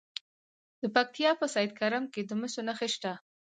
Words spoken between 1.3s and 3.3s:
په سید کرم کې د مسو نښې شته.